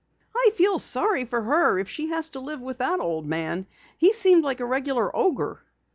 [0.35, 3.67] "I feel sorry for her if she has to live with that old man.
[3.99, 5.61] He seemed like a regular ogre."